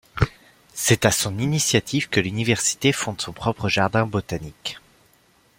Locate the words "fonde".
2.91-3.21